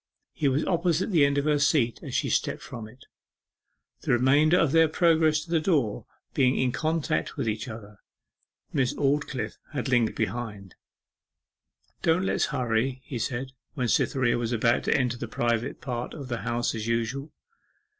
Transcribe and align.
He 0.33 0.47
was 0.47 0.65
opposite 0.65 1.11
the 1.11 1.23
end 1.23 1.37
of 1.37 1.45
her 1.45 1.59
seat 1.59 1.99
as 2.01 2.15
she 2.15 2.27
stepped 2.27 2.63
from 2.63 2.87
it, 2.87 3.05
the 4.01 4.11
remainder 4.11 4.57
of 4.57 4.71
their 4.71 4.87
progress 4.87 5.45
to 5.45 5.51
the 5.51 5.59
door 5.59 6.07
being 6.33 6.57
in 6.57 6.71
contact 6.71 7.37
with 7.37 7.47
each 7.47 7.67
other. 7.67 7.99
Miss 8.73 8.95
Aldclyffe 8.95 9.59
had 9.73 9.89
lingered 9.89 10.15
behind. 10.15 10.73
'Don't 12.01 12.25
let's 12.25 12.45
hurry,' 12.45 13.03
he 13.05 13.19
said, 13.19 13.51
when 13.75 13.87
Cytherea 13.87 14.39
was 14.39 14.51
about 14.51 14.85
to 14.85 14.97
enter 14.97 15.17
the 15.17 15.27
private 15.27 15.81
path 15.81 16.09
to 16.13 16.23
the 16.23 16.37
House 16.37 16.73
as 16.73 16.87
usual. 16.87 17.31